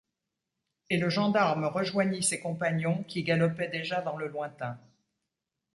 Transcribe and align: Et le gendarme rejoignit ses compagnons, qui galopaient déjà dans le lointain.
Et 0.89 0.97
le 0.97 1.11
gendarme 1.11 1.65
rejoignit 1.65 2.23
ses 2.23 2.39
compagnons, 2.39 3.03
qui 3.03 3.21
galopaient 3.21 3.67
déjà 3.69 4.01
dans 4.01 4.17
le 4.17 4.27
lointain. 4.27 4.79